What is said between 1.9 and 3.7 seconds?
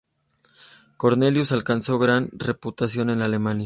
gran reputación en Alemania.